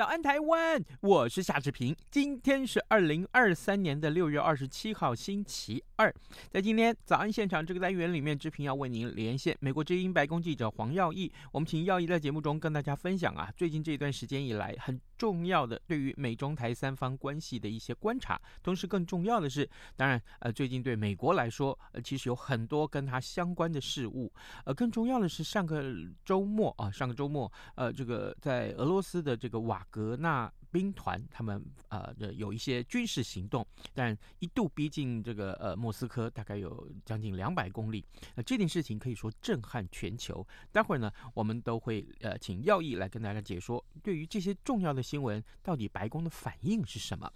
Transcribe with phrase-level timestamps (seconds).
[0.00, 0.82] 早安，台湾！
[1.02, 1.94] 我是夏志平。
[2.10, 6.10] 今天是二零二三年的六月二十七号，星期二。
[6.48, 11.30] 在今天早安现场这个单元里面，志平要为您连线美国之音白宫记者黄耀毅。
[11.52, 18.40] 我们请耀毅在节目中跟大家分享啊，最近这一段时间以来很重要的对于美中台三方关系的一些观察。
[18.62, 24.32] 同时，更重要的是，当然呃，最近对美国来说，呃，其实有很多跟它相关的事物。
[24.64, 25.84] 呃，更重要的是，上个
[26.24, 38.04] 周末啊，上个周末，呃，这个在俄罗斯的这个瓦格纳兵团，他们呃有一些军事行动，但一度逼近这个呃莫斯科，大概有将近两百公里。
[38.34, 40.46] 那这件事情可以说震撼全球。
[40.72, 47.30] 待会儿呢，我们都会呃请耀毅来跟大家解说，对于这些重要的新闻，到底白宫的反应是什么？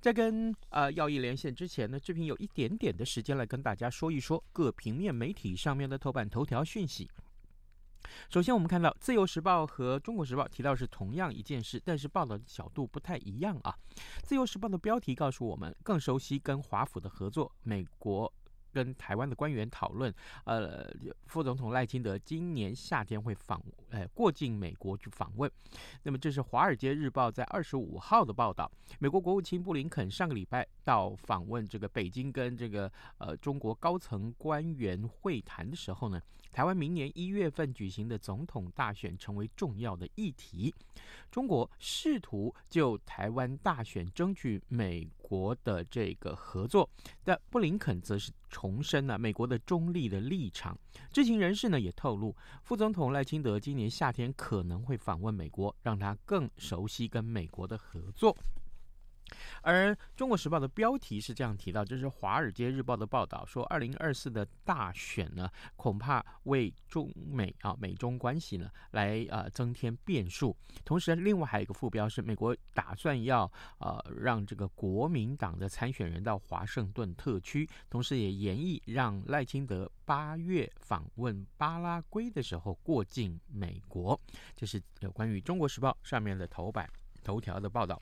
[0.00, 7.08] 在跟呃耀毅连线之前呢，志平有一点点的时间来跟大家说一说各平面媒体上面的头版头条讯息。
[8.28, 13.74] 首先，我们看到《自由时报》和《中国时报》提到是同样一件事，但是报道的角度不太一样啊。
[14.22, 18.32] 《自由时报》的标题告诉我们，更熟悉跟华府的合作，美国。
[18.76, 20.86] 跟台湾的官员讨论，呃，
[21.24, 25.50] 副总统赖清德今年夏天会访，呃，过境美国去访问。
[26.02, 28.70] 那么，这是《华尔街日报》在二十五号的报道。
[28.98, 36.20] 美国国务卿布林肯上个礼拜到访问这个北京，跟这个呃中国高层官员会谈的时候呢，
[36.52, 40.74] 台湾明年一月份举行的总统大选成为重要的议题。
[41.30, 46.88] 中国试图就台湾大选争取美国的这个合作，
[47.24, 50.78] 但布林肯则是重申了美国的中立的立场。
[51.12, 52.32] 知情人士呢也透露，
[52.62, 58.36] 副总统赖清德今年夏天可能会访问美国，让他更熟悉跟美国的合作。
[59.62, 70.56] 而《中国时报》的标题是这样提到，这是《华尔街日报》的报道，说二零二四的大选呢，恐怕为中美啊美中关系呢来呃增添变数。
[70.84, 84.18] 同时，另外还有一个副标是，美国打算要呃让这个国民党的参选人到华盛顿特区，同时也研议让赖清德八月访问巴拉圭的时候过境美国。
[84.54, 86.88] 这是有关于《中国时报》上面的头版
[87.24, 88.00] 头条的报道。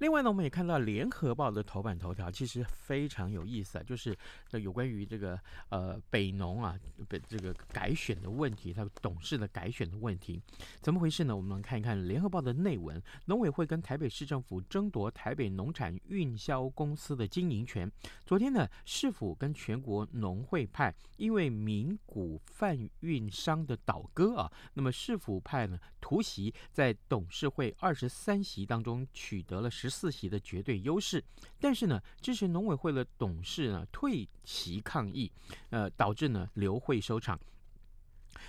[0.00, 4.16] 另外呢，我们也看到《联合报》的头版头条，其实非常有意思啊，就是
[4.52, 5.38] 有关于这个
[5.68, 6.74] 呃北农啊，
[7.06, 10.40] 北这个改选的问题，它董事的改选的问题，
[10.80, 11.36] 怎么回事呢？
[11.36, 17.92] 我们看一看《联合报》的内文，农委会跟台北市政府争夺台北农产运销公司的经营权。
[18.24, 29.89] 昨天呢，市府跟全国农会派因为名股贩运商的倒戈啊，那么市府派呢突袭，在董事会二十三席当中取得了十。
[29.90, 31.22] 四席的绝对优势，
[31.58, 35.30] 但是呢，支持农委会的董事呢退席抗议，
[35.70, 37.38] 呃，导致呢刘会收场。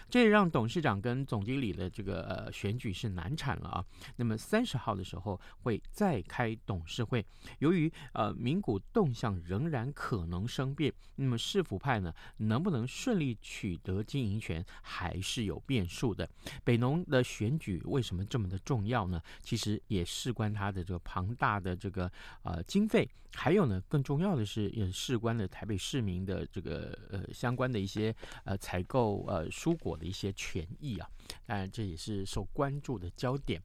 [0.10, 3.86] 这也让董事长跟总经理的这个呃选举是难产了啊。
[4.16, 7.26] 那么三十号的时候会再开董事会，
[7.60, 16.30] 由于呃名股动向仍然可能生变，那么市府派呢能不能顺利取得经营权还是有变数的。
[16.64, 19.22] 北农的选举为什么这么的重要呢？
[19.42, 22.12] 其实也事关它的这个庞大的这个
[22.44, 31.10] 呃经费，还有呢更重要的是也事关了台北市民的这个呃相关的一些呃采购呃蔬果的一些权益啊，
[31.48, 33.60] 当然这也是受关注的焦点。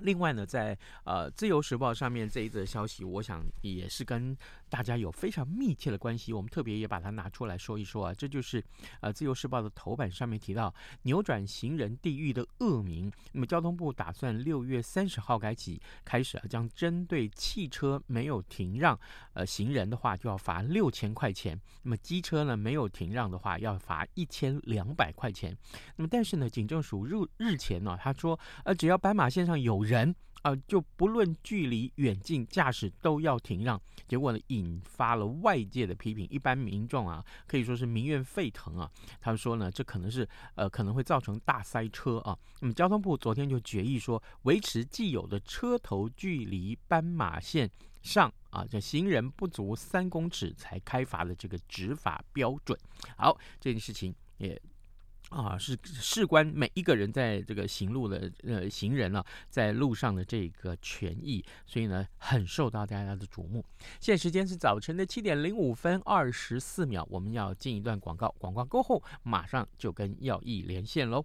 [0.00, 4.36] 另外呢，在呃《自由时报》上面这一则消息，我想也是跟
[4.74, 6.32] 大家有非常密切的关系。
[6.32, 8.60] 我们特别也把它拿出来说一说啊，这就是
[9.00, 13.08] 呃《自由时报》的头版上面提到扭转行人地狱的恶名。
[13.30, 18.98] 那么交通部打算六月三十号开始开始啊，将针对汽车没有停让
[19.34, 21.56] 呃行人的话，就要罚六千块钱。
[21.84, 25.56] 那么机车呢没有停让的话，要罚一千两百块钱。
[25.94, 30.12] 那么但是呢，警政署日日前呢，他说呃只要斑马线上有人、
[30.44, 33.80] 呃，就不论距离远近，驾驶都要停让。
[34.06, 38.90] 结果呢，引发了外界的批评，一般民众啊，可以说是民怨沸腾啊。
[39.22, 42.38] 他们说呢，这可能是呃，可能会造成大塞车啊。
[42.60, 47.70] 那么交通部昨天就决议说，维持既有的车头距离斑马线
[48.02, 52.78] 上啊，这行人不足三公尺才开罚的这个执法标准。
[53.16, 54.60] 好，这件事情也。
[55.30, 63.64] 啊，是事关每一个人在这个行路的呃行人呢、在路上的这个权益，所以呢，很受到大家的瞩目。
[64.00, 71.24] 现时间是早晨的七点零五分二十四秒，我们要进一段广告，广告过后马上就跟耀毅连线喽。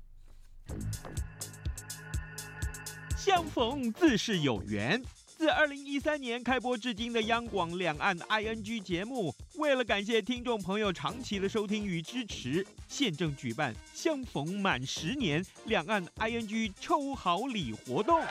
[3.15, 5.03] 相逢自是有缘。
[5.27, 18.21] 自二零一三年开播至今的央广两岸 ING 节目，为了感谢听众朋友长期的收听与支持，现正举办相逢满十年两岸 ING 抽好礼活动。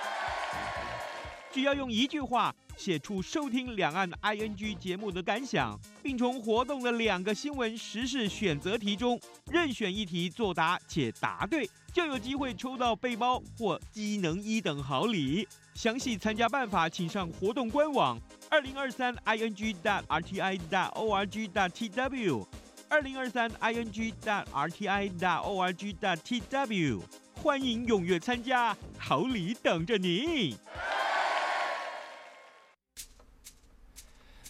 [1.53, 9.21] 只要用一句话写出收听两岸 ING 节目的感想，并从活动的两个新闻时事选择题中
[9.51, 15.47] 任选一题作答且答对，就有机会抽到背包或机能一等好礼。
[15.75, 18.19] 详细参加办法，请上活动官网
[18.51, 22.47] 二零二三 ing dot rti dot org dot tw
[22.89, 27.01] 二零二三 ing dot rti dot org dot tw
[27.35, 30.57] 欢迎踊跃参加，好礼等着你。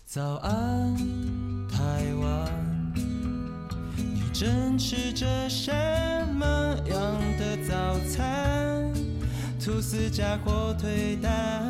[0.07, 0.97] 早安，
[1.69, 1.79] 台
[2.21, 5.71] 湾，你正吃着什
[6.35, 6.47] 么
[6.87, 8.91] 样的早餐？
[9.63, 11.68] 吐司加火腿蛋，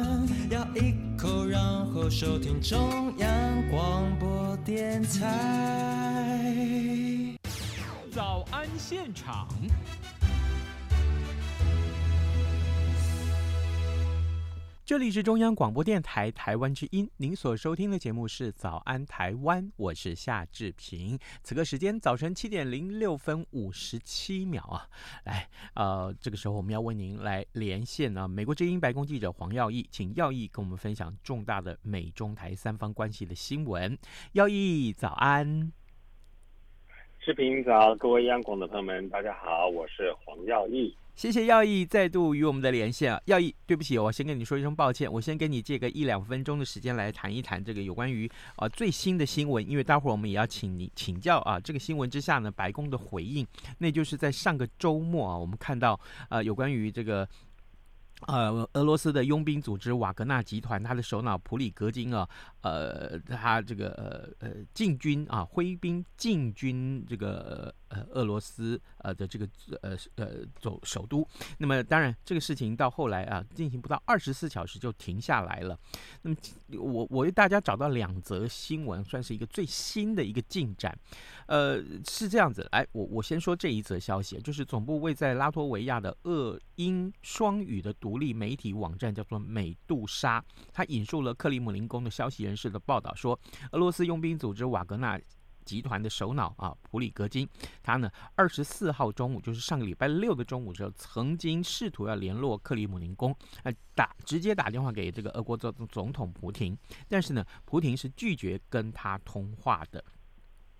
[2.10, 3.28] 收听中央
[3.70, 6.48] 广播电台。
[8.10, 9.46] 早安现场。
[14.88, 21.18] 这里是中央广播电台台湾之音，您所收听的节目是《早安台湾》，我是夏志平。
[21.42, 24.88] 此刻时间早晨七点零六分五十七秒啊，
[25.26, 33.98] 来，呃，这个时候我们要为您来连线呢、啊，美国之音白宫记者黄耀毅，请耀毅跟我们分享重大的美中台三方关系的新闻。
[34.32, 35.70] 耀毅，早安。
[37.20, 40.96] 志平早，各位央广的朋友们，大家好，我是黄耀毅。
[41.18, 53.44] 谢谢耀毅再度与我们的连线啊，耀毅，对不起，我先跟你说一声抱歉，我先跟你借个一两分钟的时间来谈一谈这个有关于啊、最新的新闻，因为待会儿我们也要请你请教啊这个新闻之下呢，白宫的回应，
[53.78, 55.98] 那就是在上个周末啊，我们看到
[56.30, 57.28] 呃有关于这个。
[58.26, 62.28] 呃，俄罗斯的佣兵组织瓦格纳集团，他的首脑普里格金啊，
[62.62, 69.48] 呃，他这个呃呃进军啊，挥兵进军这个呃俄罗斯呃的这个
[69.82, 71.26] 呃呃走首都。
[71.58, 75.78] 那么当然，这个事情到后来啊，进行不到二十四小时就停下来了。
[76.22, 76.36] 那么
[76.72, 80.98] 我我为大家找到两则新闻，算是一个最新的一个进展。
[81.46, 93.38] 呃，是这样子，哎，我我先说这一则消息，就是总部位在拉脱维亚的俄英双语的独立媒体网站叫做美杜莎，他引述了克里姆林宫的消息人士的报道说，
[93.70, 95.18] 俄罗斯佣兵组织瓦格纳
[95.64, 97.48] 集团的首脑啊普里格金，
[97.82, 106.76] 他呢二十四号中午，就是上个礼拜六的中午时候，曾经试图要联络克里姆林宫，呃打直接打电话给这个俄国总总统普廷，
[107.06, 110.02] 但是呢，普廷是拒绝跟他通话的。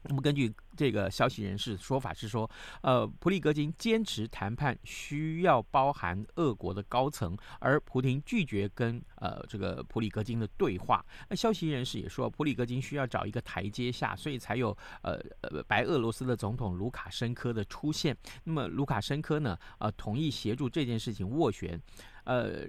[0.03, 2.49] 那么根据这个消息人士说法是说，
[2.83, 11.05] 呃，普里格金坚持谈判需要包含俄国的高层，而普廷拒绝跟呃这个普里格金的对话。
[11.29, 18.17] 那消息人士也说，普里格金需要找一个台阶下，所以才有呃呃白俄罗斯的总统卢卡申科的出现。
[18.45, 21.81] 那么卢卡申科呢，呃，同意协助这件事情斡旋。
[22.29, 22.67] 呃，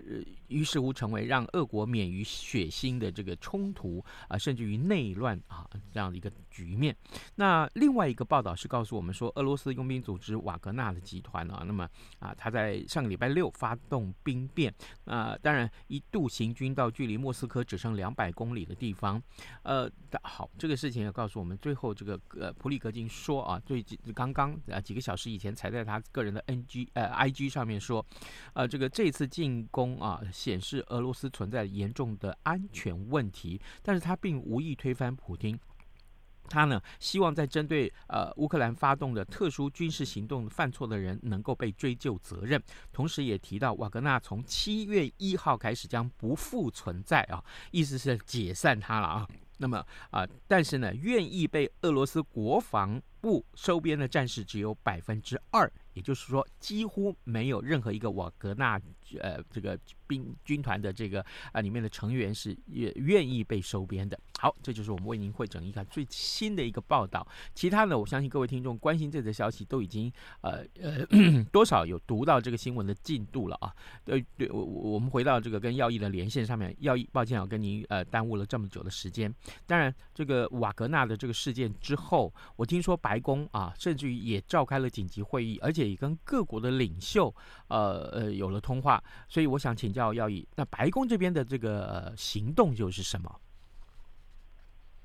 [0.47, 6.95] 于是乎成为让俄国免于血腥的这个冲突啊，甚至于内乱啊这样的一个局面。
[7.35, 11.83] 那另外一个报道是告诉我们说，俄罗斯佣兵组织瓦格纳的集团啊，那么
[12.19, 14.73] 啊，他在上个礼拜六发动兵变
[15.03, 19.21] 啊，当然一度行军到距离莫斯科只剩两百公里的地方。
[19.63, 19.91] 呃，
[20.23, 28.05] 好，这个事情也告诉我们，最后这个呃普里格金说啊，最近刚刚啊几个小时以前才在他个人的 NG 呃 IG 上面说，
[28.53, 35.59] 呃，这个这次进进攻啊，显示俄罗斯存在严重的安全问题，但是他并无意推翻普丁。
[36.47, 49.27] 他呢，希望在针对呃乌克兰发动的特殊军事行动犯错的人能够被追究责任，同时也提到瓦格纳从七月一号开始将不复存在啊，意思是解散他了啊。
[49.57, 55.71] 那么啊，但是呢，愿意被俄罗斯国防部收编的战士只有百分之二。
[55.99, 58.79] 也就是说几乎没有任何一个瓦格纳
[59.19, 59.77] 呃这个
[60.07, 64.17] 兵军团的这个啊里面的成员是愿愿意被收编的。
[64.39, 67.27] 好，这就是我们为您汇整一个最新的一个报道。
[67.53, 71.05] 其他的，我相信各位听众关心这则消息都已经呃呃
[71.51, 73.75] 多少有读到这个新闻的进度了啊。
[74.05, 79.33] 对对，我我们回到这个跟耀毅的连线上面，耀毅，抱歉啊，跟您呃耽误了这么久的时间。
[79.67, 87.33] 当然，这个瓦格纳的这个事件之后，我听说白宫啊，甚至于也召开了紧急会议，而且也跟各国的领袖
[87.67, 89.03] 呃呃有了通话。
[89.27, 93.39] 所以我想请教耀义，那白宫这边的这个、呃、行动又是什么？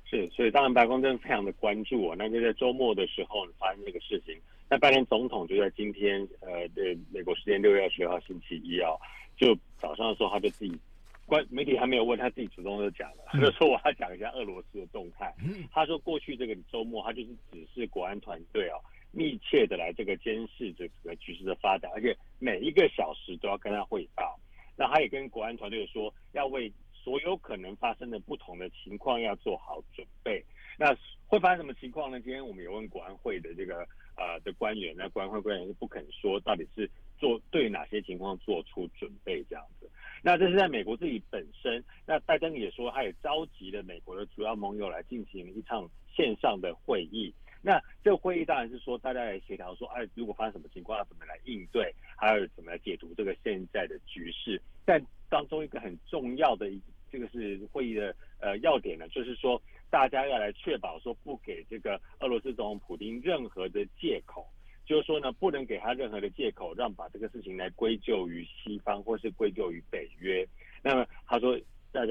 [0.06, 2.14] 是，所以当然白宫真的非常的关注哦。
[2.16, 4.38] 那就在周末的时候发生这个事情，
[4.68, 8.92] 那拜登总统就在今天，呃，对美国时间六月二十六号星期一啊，
[9.36, 10.78] 就早上的时候他就自己，
[11.26, 15.34] 关媒体还没有问他自己主动就讲了，他就说我要讲一下俄罗斯的动态。
[15.72, 18.78] 他说过去这个周末他就是指示国安团队啊，
[19.14, 24.38] 密切的来这个监视这个局势的发展，而且每一个小时都要跟他汇报。
[24.76, 26.72] 那他也跟国安团队说要为。
[27.04, 30.42] 所有可能发生的不同的情况要做好准备。
[30.78, 32.18] 那会发生什么情况呢？
[32.18, 39.90] 今天我们也问国安会的这个呃的官员，那国安会官员是不肯说到底是做对哪些情况做出准备这样子。
[40.22, 41.84] 那这是在美国自己本身。
[42.06, 47.34] 那拜登也说，他也召集了美国的主要盟友来进行一场线上的会议。
[47.66, 54.60] 那这个会议当然是说大家来协调说，哎，如果发生什么情况要怎么来应对，还有怎么来解读这个现在的局势。
[54.84, 56.78] 但当中一个很重要的一
[57.10, 64.46] 这个是会议的呃要点呢，就是说大家要来确保说不给这个俄罗斯总统普丁任何的借口，
[64.84, 70.46] 就是说呢不能给他任何的借口，让把这个事情来归咎于西方或是归咎于北约。
[70.82, 71.58] 那么他说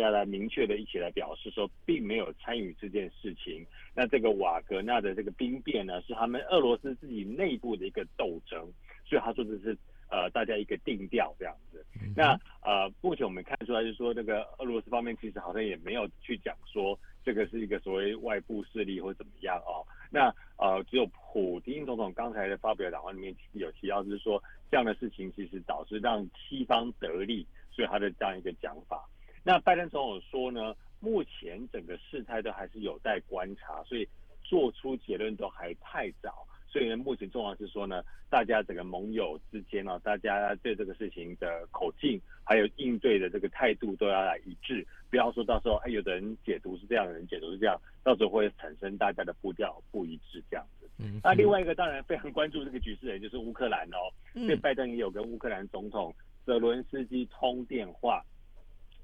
[0.04, 3.66] 家来明确的一起来表示说，并没有参与这件事情。
[3.96, 8.60] 那这个瓦格纳的这个兵变呢，是他们俄罗斯自己内部的一个斗争，
[9.06, 9.78] 所以他说这是。
[10.10, 11.84] 呃，大家一个定调这样子。
[12.16, 16.96] 那呃，目前我们看出来就是说，这个俄罗斯方面其实好像也没有去讲说
[17.26, 19.82] 这个是一个所谓外部势力或怎么样哦。
[20.12, 29.04] 那呃，只有普丁总统刚才的发表讲话里面有提到，就是说这样的事情其实导致让西方得利，所以他的这样一个讲法。
[29.44, 34.08] 那拜登总统说呢，目前整个事态都还是有待观察，所以
[34.44, 36.48] 做出结论都还太早。
[36.68, 50.90] 所以呢，目前重要是说呢，大家整个盟友之间呢，大家对这个事情的口径，还有应对的这个态度都要来一致，不要说到时候，哎，有的人解读是这样，有人解读是这样，到时候会产生大家的步调不一致这样子。
[50.98, 51.20] 嗯。
[51.24, 58.24] 那另外一个当然非常关注这个局势的人就是乌克兰哦，所以拜登也有跟乌克兰总统泽伦斯基通电话。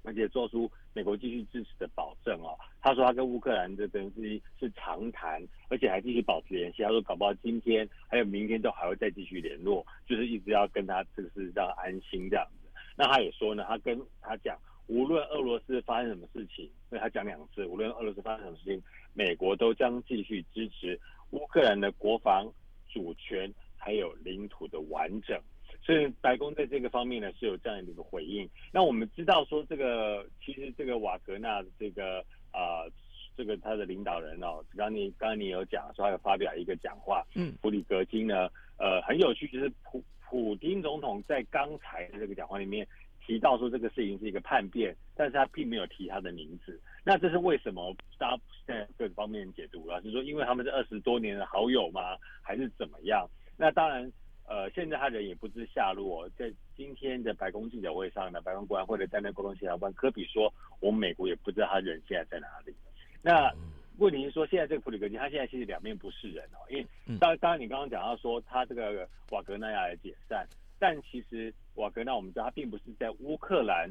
[0.04, 6.82] 而且做出美国继续支持的保证哦，他说他跟乌克兰这边是是长谈，而且还继续保持联系。
[6.84, 12.70] 他说搞不好今天还有明天都还会再继续联络，就是一直要跟他这个是让安心这样子。
[12.96, 18.82] 那他也说呢，他跟他讲，无论俄罗斯发生什么事情，所以他讲两次，无论俄罗斯发生什么事情，
[19.14, 21.00] 美国都将继续支持
[21.32, 22.52] 乌克兰的国防
[22.88, 25.40] 主权还有领土的完整。
[25.82, 28.48] 所以白宫在这个方面呢是有这样的一个回应。
[28.72, 32.20] 那我们知道说这个其实这个瓦格纳这个
[32.52, 32.92] 啊、呃、
[33.36, 42.86] 这个他的领导人哦，刚刚你刚刚你有讲说他有发表一个讲话，嗯，普里格金呢呃很有趣，就是普普丁总统在刚才的这个讲话里面
[43.26, 46.80] 提到说这个事情是一个叛变，但是他并没有提他的名字。
[47.04, 47.96] 那这是为什么？
[48.20, 52.16] 大家现在各个方面解读啊，就是说因为他们是二十多年的好友吗？
[52.44, 53.28] 还是怎么样？
[53.58, 54.12] 那当然。
[54.50, 56.28] 呃，现在他人也不知下落。
[56.36, 62.74] 在今天的白宫记者会上呢，白宫国安会的战略沟通协调官科比说，我们美国也不知道他人现在在哪里。
[63.22, 63.54] 那
[64.00, 66.88] 问题是说，现在这个普里格金，他现在其实两面不是人哦，因为
[67.20, 70.48] 当当然你刚刚讲到说他这个瓦格纳要来解散，
[70.80, 73.88] 但其实瓦格纳我们知道他并不是在乌克兰。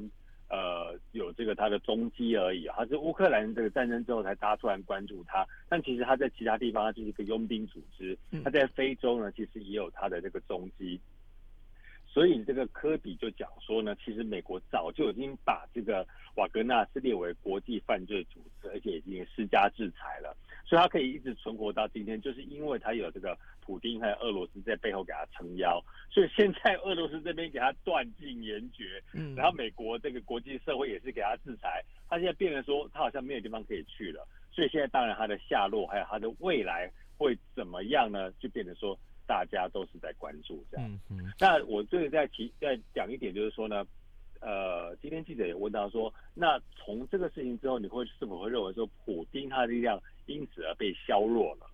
[0.48, 10.98] 呃，有这个他的踪迹而已，他是乌克兰这个战争之后才大家突然关注他，但其实他在其他地方，他就是一个佣兵组织，他在非洲呢，其实也有他的这个踪迹。
[12.06, 16.04] 所以这个科比就讲说呢，其实美国早就已经把这个
[16.36, 20.34] 瓦格纳是列为国际犯罪组织，而且已经施加制裁了。
[20.68, 25.82] 所以他可以一直存活到今天，就是因为他有这个普丁还有俄罗斯在背后给他撑腰。
[26.10, 34.28] 所以现在俄罗斯这边给他断尽严绝，嗯，然后美国这个国际社会也是给他制裁，他现在变得说他好像没有地方可以去了。
[34.52, 38.30] 所以现在当然他的下落还有他的未来会怎么样呢？
[38.38, 38.98] 就变得说。
[39.28, 43.86] 大家都是在关注这样，嗯嗯、那我这里再提再讲一点，就是说呢，
[44.40, 51.66] 呃，今天记者也问到说，那从这个事情之后，你会是否会认为说，普丁他的力量因此而被削弱了？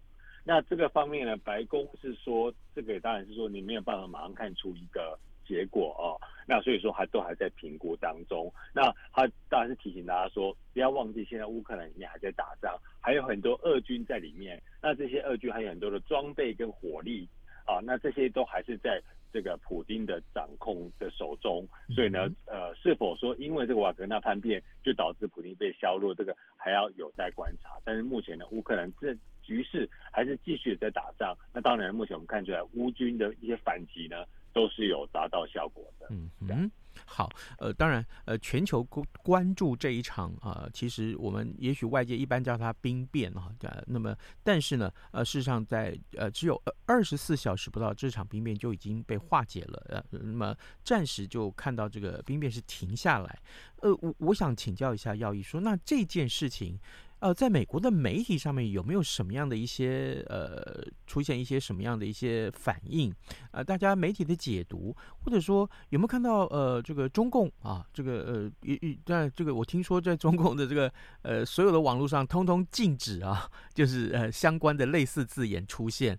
[0.47, 6.21] 那这个方面呢，白宫是说，这个当然是说你没有办法马上看出一个结果哦。
[6.47, 8.53] 那所以说还都还在评估当中。
[8.75, 14.63] 那他当然是提醒大家说，不要忘记现在乌克兰里面还在打仗，还有很多俄军在里面。
[14.83, 17.27] 那这些俄军还有很多的装备跟火力
[17.65, 19.01] 啊，那这些都还是在
[19.33, 21.67] 这个普丁的掌控的手中。
[21.95, 22.54] 所以呢，呃，
[22.85, 27.71] 是否说因为这个瓦格纳叛变就导致普京被削弱，这个还要有待观察。
[27.83, 31.35] 但是目前呢，乌克兰这局势还是继续在打仗。
[31.55, 36.07] 那当然，目前我们看出来乌军的一些反击呢，都是有达到效果的。
[36.11, 36.71] 嗯嗯，
[37.15, 53.39] 好，呃，当然，呃，全球关关注这一场啊、呃，其实我们也许外界一般叫它兵变啊，呃，那么但是呢，呃，事实上在呃只有二十四小时不到，这场兵变就已经被化解了，呃，那么暂时就看到这个兵变是停下来。
[53.77, 56.81] 呃，我我想请教一下耀义说，那这件事情。
[57.25, 63.11] 呃，在美国的媒体上面有没有什么样的一些呃出现一些什么样的一些反应？
[63.51, 76.19] 呃，大家媒体的解读，或者说有没有看到呃这个中共啊这个呃一一但这个我听说在中共的这个呃所有的网络上通通禁止啊，就是呃相关的类似字眼出现，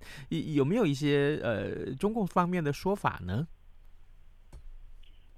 [0.55, 3.47] 有没有一些呃中共方面的说法呢？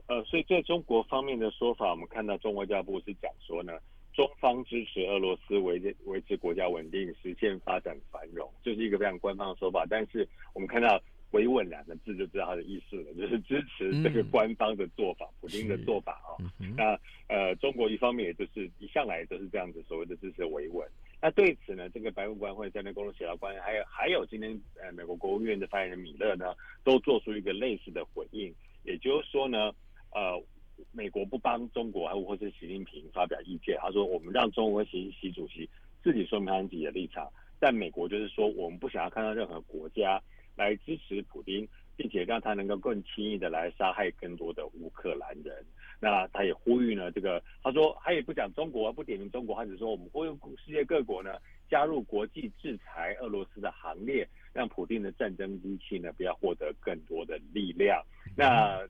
[0.06, 3.74] 呃，所以在中国方面的说法，我们看到中国外交部是讲说呢。
[4.18, 9.86] 中方支持俄罗斯维持维持国家稳定，实现发展繁荣，就是一个非常官方的说法。
[9.88, 11.00] 但是我们看到
[11.34, 16.50] “维稳”两个字，就知道它的意思了，就是支持这个官方的做法，普京的做法啊、哦。
[16.76, 20.90] 那呃，中国一方面也就是一向来都是这样子，所谓的支持维稳。
[21.22, 28.52] 那对此呢，这个白宫国安会在内共同协调官，还有还有今天呃美国国务院的发言人米勒呢，都做出一个类似的回应，
[28.84, 29.72] 也就是说呢，
[30.12, 30.44] 呃。
[30.92, 33.78] 美国不帮中国，或是习近平发表意见。
[33.80, 35.70] 他说：“我们让中国习习主席
[36.04, 37.28] 自己说明他自己的立场。”
[37.60, 40.22] 但美国就是说，我们不想要看到任何国家
[40.56, 45.66] 来支持普丁，并且让他能够更轻易的来杀害更多的乌克兰人。
[46.00, 50.30] 那他也呼吁呢，这个他说他也不讲中国，不点名中国，他只说我们呼吁
[50.64, 51.32] 世界各国呢
[51.68, 58.00] 加入国际制裁俄罗斯的行列，让普丁的战争机器呢不要获得更多的力量。
[58.36, 58.87] 那，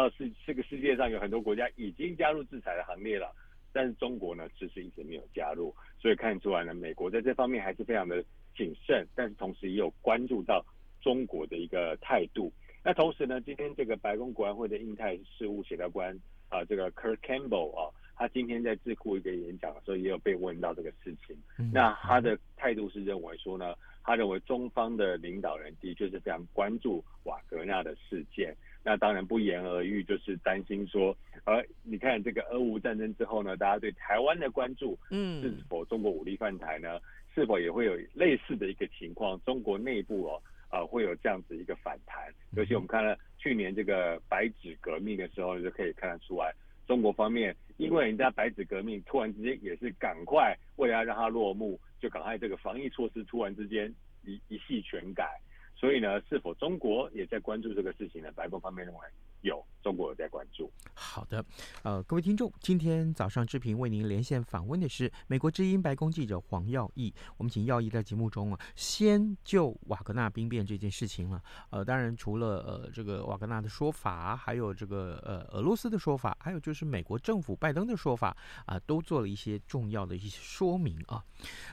[0.00, 3.30] 道是这个世界上有很多国家已经加入制裁的行列了，
[3.72, 8.24] 但是中国呢迟迟一直没有加入，所以看出来呢，美国在这方面还是非常的
[8.56, 10.64] 谨慎，但是同时也有关注到
[11.02, 12.50] 中国的一个态度。
[12.82, 16.16] 那同时呢，今天这个白宫国安会的印太事务协调官
[16.48, 21.36] 啊、呃，这个 Kirk Campbell 啊，他今天在智库一个演讲的时候，也有被问到这个事情。
[21.72, 28.56] 那他的态度是认为说呢，他认为中方的领导人的确是非常关注瓦格纳的事件。
[28.82, 37.00] 那当然不言而喻，就是担心说，呃，你看这个俄乌战争之后呢，大家对台湾的关注，嗯，是否中国武力犯台呢？
[37.34, 39.40] 是否也会有类似的一个情况？
[39.44, 40.42] 中国内部哦。
[40.72, 46.54] 呃，会有这样子一个反弹，尤其我们看了去年这个白纸革命的时候，就可以看得出来，
[46.86, 53.92] 中国方面因为人家白纸革命突然之间也是赶快为了要让它落幕，就赶快这个防疫措施突然之间
[54.24, 55.40] 一一系全改，
[55.80, 58.30] 所以呢，是否中国也在关注这个事情呢？
[58.36, 59.00] 白宫方面认为。
[59.42, 60.70] 有中国有在关注。
[60.94, 61.44] 好的，
[61.82, 67.12] 呃，各位听众，今天早上志平为您连线访问的是美国之音白宫记者黄耀毅。
[67.36, 71.42] 我们请耀毅在节目中啊，先就瓦格纳兵变这件事情了。
[71.70, 81.24] 呃，当然除了呃这个瓦格纳的说法，还有这个呃俄罗斯的说法，还有就是美国政府拜登的说法啊、都做了一些重要的一些说明啊。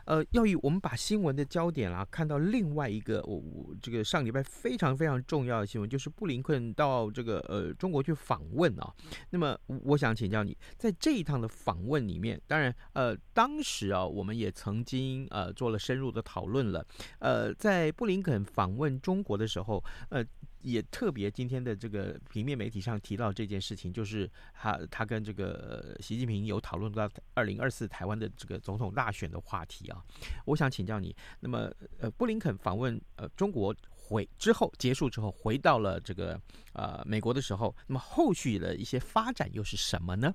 [0.05, 7.37] 呃，耀毅，我们把新闻的焦点啊看到另外一个我我这个上礼拜非常非常重要的新闻，就是布林肯到这个。
[7.47, 8.93] 呃，中国去访问啊，
[9.29, 16.85] 那么我想请教你，在这一趟的访问里面，当然，呃，当时啊，我们也曾经呃做了深入的讨论了，
[17.19, 20.25] 呃，在布林肯访问中国的时候，呃，
[20.61, 30.03] 也特别今天的这个平面媒体上提到这件事情，就是他他跟这个习近平有讨论到二零二四台湾的这个总统大选的话题啊，
[30.45, 33.75] 我想请教你，那么呃，布林肯访问呃中国。
[34.07, 36.39] 回之后结束之后回到了这个
[36.71, 40.33] 呃美国的时候，那么后续的一些发展又是什么呢？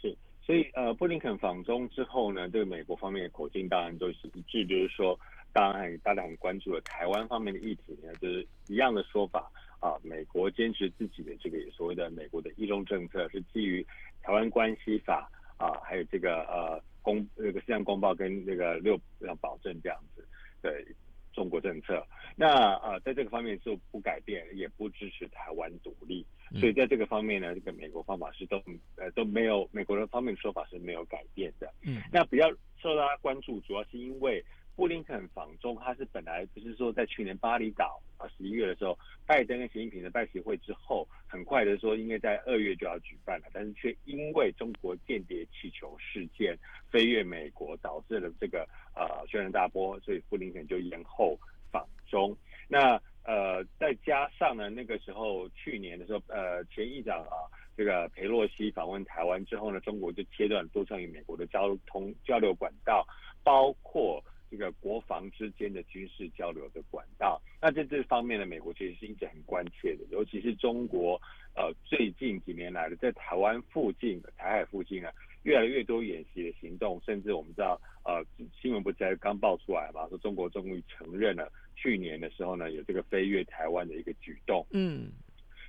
[0.00, 5.18] 是，所以呃布林肯访中之后呢，这个美国方面的口径当然都是一致，就是说，
[5.52, 13.84] 当然大家很关注的台湾方面的议题呢，就是一样的说法啊，美国坚持自己的这个所谓的美国的一中政策是基于
[14.22, 20.24] 台湾关系法啊，还有这个呃公这个《四项公报》跟这个六要保证这样子
[20.62, 20.86] 对。
[21.34, 26.24] 中国政策，那呃，在这个方面是不改变，也不支持台湾独立，
[26.58, 28.56] 所以在这个方面呢，这个美国方法是都
[28.96, 31.68] 呃都没有，美国人方面的说法是没有改变的。
[31.82, 32.48] 嗯，那比较
[32.80, 34.42] 受大家关注，主要是因为
[34.76, 46.58] 布林肯访中，他是本来不是说在去年巴厘岛啊十一月的时候，拜登跟习近平的拜习会之后，很快的说应该在二月就要举办了，但是却因为中国间谍气球事件
[46.90, 51.38] 飞越美国，导致了这个呃轩然大波，所以布林肯就延后
[51.70, 52.36] 访中。
[52.68, 63.06] 那呃再加上呢，那个时候去年的时候，呃前议长啊这个裴洛西访问台湾之后呢，中国就切断多项与美国的交通交流管道，
[63.42, 64.22] 包括。
[64.56, 71.20] 这个国防之间的军事交流的管道，那在这方面呢，美国其实是一直很关切的，尤其是中国，
[71.56, 75.08] 呃，最近几年来的在台湾附近、台海附近呢，
[75.42, 78.24] 越来越多演习的行动，甚至我们知道，呃，
[78.62, 85.10] 新闻不是才刚爆出来嘛，说中国终于承认了去年的时候呢，有这个飞越台湾的一个举动，嗯。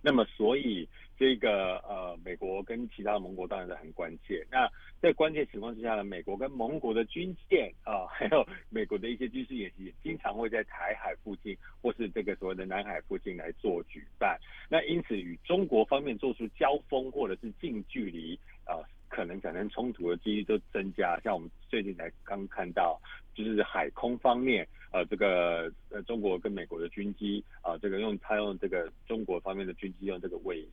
[0.05, 0.87] 那么，所以
[1.17, 4.45] 这个呃，美国跟其他的盟国当然是很关键。
[4.51, 4.69] 那
[5.01, 14.39] 在关键情况之下呢，美国跟盟国的军舰啊，还有美国的一些军事演习，经常会在台海附近或是这个所谓的南海附近来做举办。
[14.69, 18.77] 那因此，与中国方面做出交锋或者是近距离啊。
[19.07, 22.99] 可能产生冲突的几率都增加，像我们最近才刚看到，
[23.33, 30.65] 就是海空方面，呃，这个呃中国跟美国的军机啊、呃，这个用他用这个中国方面的军机用这个尾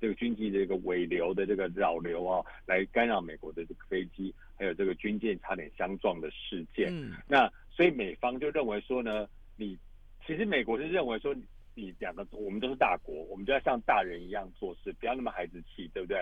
[0.00, 6.88] 这个军机的这个尾流的这个扰流啊，来干扰美国的这个飞机，还有这个军舰差点相撞的事件。
[6.92, 9.78] 嗯、那所以美方就认为说呢，你
[10.26, 11.32] 其实美国是认为说，
[11.76, 16.18] 你两个我们都是大国，我们就要像大人一样做事，不要那么孩子气，对不对？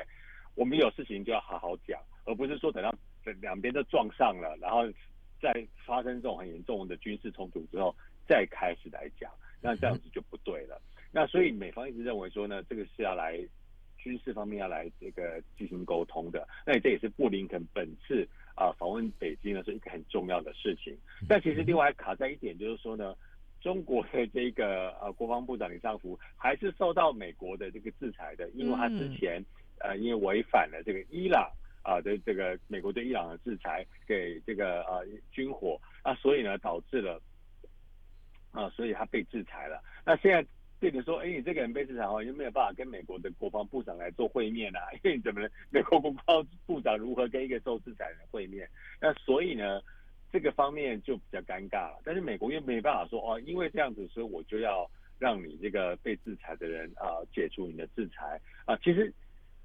[0.54, 2.94] 我们有事情就要好好讲，而不是说等到
[3.40, 4.82] 两边都撞上了，然后
[5.40, 7.94] 再发生这种很严重的军事冲突之后
[8.26, 10.80] 再开始来讲，那这样子就不对了。
[11.12, 13.38] 那所以美方一直认为说呢，这个是要来
[13.98, 16.46] 军事方面要来这个进行沟通的。
[16.66, 20.96] 那这也是布林肯本次啊访问北京呢是一个很重要的事情。
[21.28, 23.14] 但其实另外还卡在一点就是说呢，
[23.60, 29.44] 中国的这个呃国防部长李尚福还是受到美国的这个制裁的，因为他之前。
[29.78, 31.52] 呃，因为违反了这个伊朗
[31.86, 37.22] 啊的这个美国对伊朗的制裁，给这个呃军火啊，所以呢导致了
[38.50, 39.80] 啊，所以他被制裁了。
[40.04, 40.44] 那现在
[40.80, 44.80] 变成说，哎，你这个人被制裁后，又没有办法跟美国的国防部长来做会面啊？
[44.94, 48.68] 因为你怎么美国国防部长如何跟一个受制裁人会面？
[49.00, 49.80] 那所以呢，
[50.32, 52.02] 这个方面就比较尴尬了。
[52.04, 58.76] 但是美国又没办法说哦，因为这样子，所以我就要让你这个被制裁的人啊解除你的制裁啊。
[58.82, 59.14] 其实。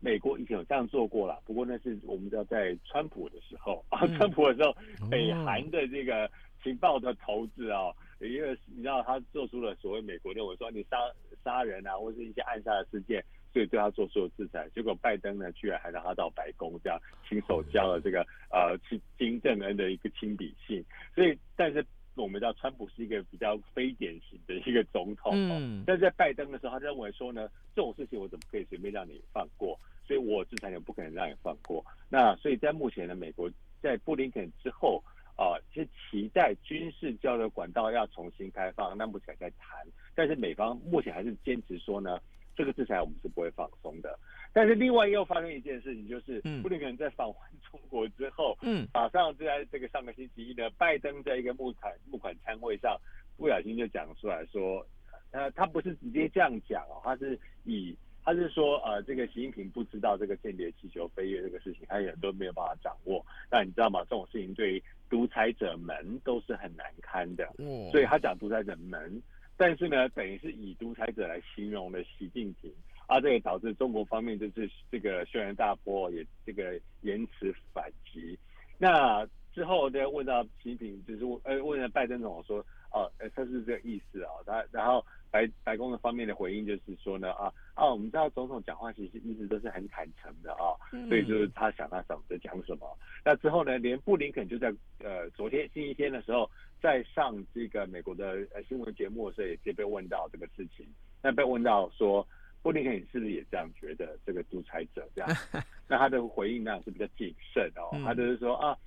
[0.04, 4.76] 美国以前有这样做过了，不过那是我们知道在川普的时候啊，川普的时候，
[5.10, 6.30] 北韩的这个
[6.64, 10.98] 情报的头子啊，因为你知道他做出了所谓美国认为说你杀
[11.44, 14.68] 杀人啊，或是一些暗杀的事件，所以对他做出了制裁。
[14.74, 18.76] 结果拜登呢，居然还让他到白宫这样亲手交了这个呃
[19.18, 20.84] 金正恩的一个亲笔信。
[21.14, 29.80] 所以，但是我们知道川普是一个比较非典型的一个总统，嗯，但是在拜登的时候，他认为说呢，这种事情我怎么可以随便让你放过？
[30.06, 31.84] 所以我制裁也不可能让你放过。
[32.10, 33.50] 那所以在目前呢，美国
[33.82, 35.02] 在布林肯之后
[35.38, 39.88] 啊，其实期待军事交流管道要重新开放，那目前在谈。
[40.14, 42.20] 但是美方目前还是坚持说呢，
[42.56, 44.18] 这个制裁我们是不会放松的。
[44.54, 47.38] 但是另外又发生一件事情，就是布林肯在访问
[47.70, 52.98] 中国之后，嗯，马上就在这个上个星期一呢，拜登在一个募款募款餐会上，
[53.38, 54.86] 不小心就讲出来说，
[55.32, 57.96] 呃，他不是直接这样讲哦，他是以。
[58.24, 63.26] 他是说，呃，这个习近平不知道这个间谍气球飞越这个事情，他也都没有办法掌握。
[63.50, 64.02] 那你知道吗？
[64.02, 67.52] 这种事情对独裁者们都是很难堪的。
[67.58, 69.20] 嗯，所以他讲独裁者们，
[69.62, 72.74] 但是呢，等于是以独裁者来形容了习近平，
[73.06, 78.36] 啊，这也导致中国方面就是这个轩然大波，也这个延迟反击。
[78.80, 82.58] 那之后呢，问到习近平，就是问呃问了拜登总统说，
[82.92, 85.06] 哦，呃，他是这个意思啊，他然后。
[85.32, 90.76] 白白宫的方面的回应就是说呢，啊啊，我们知道总统讲话其实一直都是很坦诚的啊，
[91.08, 92.98] 所以就是他想他想着讲什么。
[93.24, 94.68] 那之后呢，连布林肯就在
[95.00, 100.86] 呃昨天星期天的时候，在上这个美国的呃新闻节目的时候，也接被问到这个事情。
[101.22, 102.28] 那被问到说，
[102.62, 105.30] 布林肯是不是也这样觉得这个独裁者这样？
[105.88, 108.78] 那他的回应呢是比较谨慎哦，他就是说啊。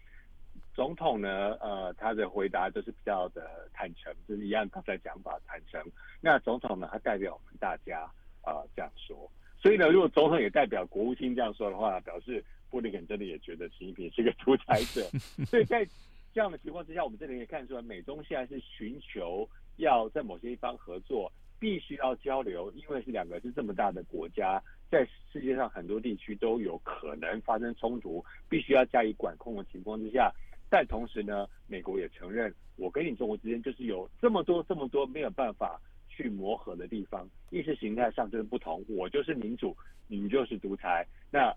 [0.74, 5.80] 总统呢，呃，他的回答都是比较的坦诚，就是一样刚才讲法坦诚。
[6.20, 8.00] 那总统呢，他代表我们大家
[8.42, 9.30] 啊、呃、这样说。
[9.57, 15.02] 所以呢，如果总统也代表国务卿这样说的话，表示布林肯真的也觉得习近平是个独裁者。
[15.46, 15.87] 所以在
[16.35, 30.33] 这样的情况之下，我们这里可以看出来，美中现在是寻求要在某些地方合作，必须要交流，因为是两个是这么大的国家，在世界上很多地区都有可能发生冲突，必须要加以管控的情况之下。
[30.68, 39.77] 但同时呢，美国也承认，我跟你中国之间就是有这么多这么多没有办法去磨合的地方，意识形态上就是不同，我就是民主，
[40.09, 41.07] 你就是独裁。
[41.31, 41.55] 那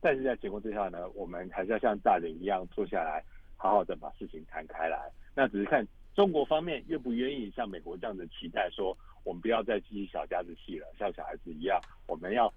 [0.00, 3.24] 但是在情况之下呢，我们还是要像大人一样坐下来，
[3.64, 5.10] 好好的把事情谈开来。
[5.34, 12.52] 那只是看中国方面愿不愿意像美国这样的期待，说我们不要再继续小家子气了，像小孩子一样，我们要。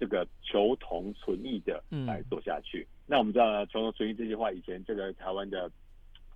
[0.00, 2.84] 这个求同存异的来做下去。
[2.90, 5.70] 嗯、那我们知道呢，求同存异这句话，以前这个台湾的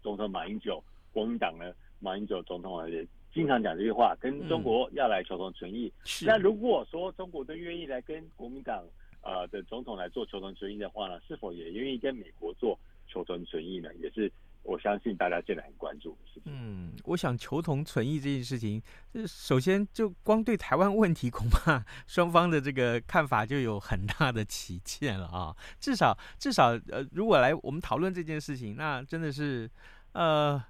[0.01, 0.81] 总统马英九，
[1.13, 5.93] 国民党呢，马英九总统也经常讲这句话，跟中国要来求同存异。
[6.05, 8.85] 嗯、那如果说中国都愿意来跟国民党
[9.21, 12.79] 呃的总统来做求同存异的话呢，是否也愿意跟美国做
[13.17, 13.89] 求同存异呢？
[13.95, 14.31] 也是。
[14.69, 16.53] 我相信大家现在很关注的事情。
[16.53, 18.83] 嗯，我想求同存异这件事情，
[19.25, 25.57] 首先就光对台湾问题，恐怕双方的这个看法就有很大的歧见了啊。
[25.79, 29.71] 至少至少，呃，如果来我们讨论这件事情，那真的是
[30.15, 30.61] 呃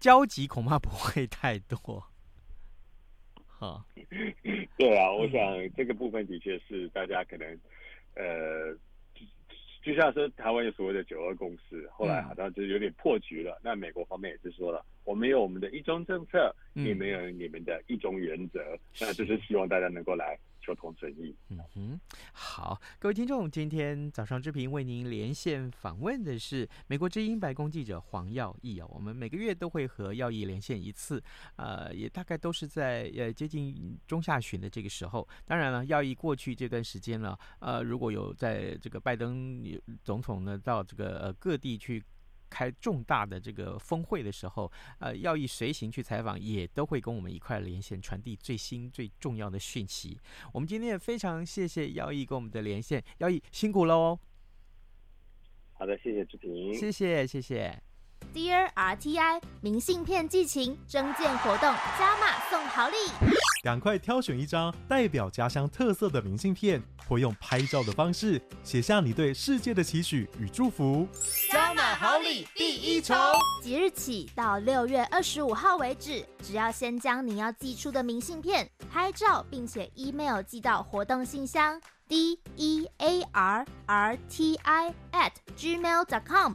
[0.00, 2.02] 交集恐怕不会太多。
[3.46, 3.84] 好，
[4.78, 5.42] 对啊，我想
[5.76, 7.46] 这个部分的确是大家可能
[8.14, 8.74] 呃。
[9.82, 13.52] 就像是台湾有所谓的九二共识，后来好像就有点破局了。
[13.56, 20.38] 嗯、那美国方面也是说了，我们有我们的一中政策，你们有你们的一中原则，嗯、那就是希望大家能够来。
[20.62, 21.34] 求同存异。
[21.48, 22.00] 嗯哼，
[22.32, 28.86] 好，各位听众，今天早上之平为您连线访问的是美国之音白宫记者黄耀毅啊。
[28.88, 31.22] 我们每个月都会和耀毅连线一次，
[31.56, 35.28] 呃，也大概都是在呃接近中下旬的这个时候。
[35.44, 39.62] 当然了，耀毅过去这段时间了，呃，如果有在这个拜登
[40.04, 42.02] 总统呢到这个各地去。
[42.52, 50.18] 开重大的这个峰会的时候，呃，要以随行去采访，也都会跟我们一块连线，传递最新最重要的讯息。
[50.52, 54.18] 我们今天也非常谢谢耀义跟我们的连线，耀义辛苦喽。
[55.72, 57.91] 好的，谢谢志平，谢谢谢谢。
[58.34, 62.96] Dear RTI，明信片寄情征件活动加码送好礼，
[63.62, 71.06] 赶快挑选一张代表家乡特色的明信片，或用拍照的方式写下你对世界的期许与祝福。
[71.50, 73.16] 加码好礼第一重，
[73.62, 86.54] 即日起到六月二十五号为止，只要先将你要寄出的明信片拍照，并且 email 寄到活动信箱 d e a r r t i at gmail dot com。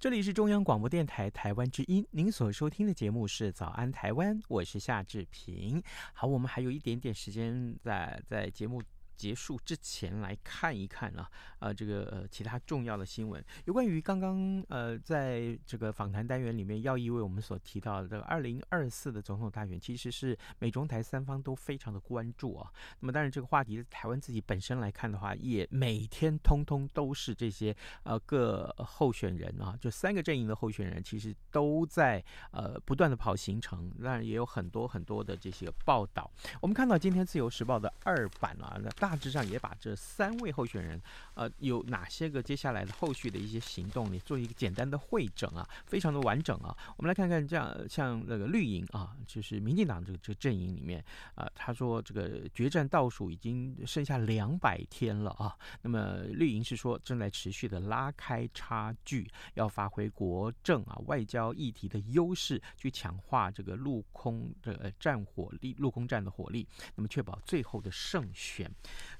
[0.00, 5.82] 这里是中央广播电台台湾之音，您所收听的节目是《早安台湾》，我是夏志平。
[6.14, 8.82] 好，我们还有一点点时间在在节目。
[9.20, 22.72] 结束之前来看一看啊，呃，这个呃其他重要的新闻，有关于刚刚呃在这个访谈单元里面，要一为我们所提到的二零二四的总统大选，其实是美中台三方都非常的关注啊。
[23.00, 36.30] 那么当然这个话题，台湾自己本身来看的话，也每天通通都是这些呃各候选人啊，就三个阵营的候选人，其实都在呃不断的跑行程，当然也有很多很多的这些报道。
[36.62, 39.09] 我们看到今天自由时报的二版啊，大。
[39.10, 41.02] 大致上也把这三位候选人，
[41.34, 46.76] 呃，有哪些个接下来的后续的一些行动，你做一个简单的汇整啊，非常的完整啊。
[46.96, 55.58] 我们来看看这样，像那个绿营啊，就是民进党这个这个阵营里面啊，他说这个决战倒数已经剩下两百天了啊。
[55.82, 68.70] 那么绿营是说正在持续的拉开差距，要发挥国政啊外交议题的优势，去强化这个陆空的战火力，陆空战的火力，那么确保最后的胜选。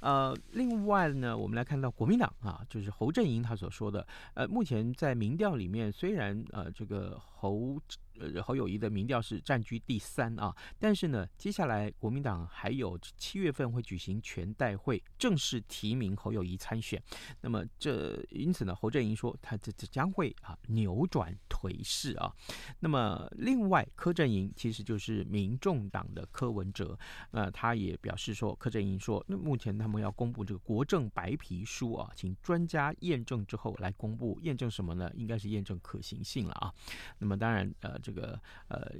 [0.00, 7.78] 呃，另外呢，我们来看到国民党啊，就是侯振营他所说的，呃，目前在民调里面，虽然呃这个侯
[8.20, 10.54] 呃侯友谊的民调是占据第三啊。
[10.78, 17.02] 但是呢，接下来国民党还有七月份会举行全代会，正式提名侯友谊参选。
[17.40, 22.32] 那么这因此呢，侯阵营说他这这将会啊扭转颓势啊。
[22.80, 26.98] 那么另外柯振营其实就是民众党的柯文哲，
[27.30, 35.10] 呃，他也表示说，柯振营说，那目前他们要公布这个国政白皮书啊，请专家验证之后来公布，验证什么呢？
[35.14, 36.72] 应该是验证可行性了啊。
[37.18, 38.90] 那么当然，呃，这个呃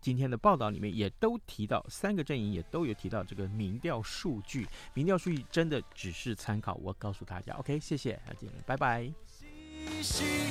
[0.00, 9.12] 今天的报道里面也都提到，三个阵营也都有提到这个民调数据，民调数据真的只是参考，我告诉大家，OK，谢谢，再见，拜拜。